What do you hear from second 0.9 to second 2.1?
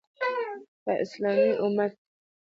اسلامي امت کې